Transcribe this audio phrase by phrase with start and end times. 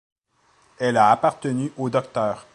[0.79, 2.43] Elle a appartenu au Dr.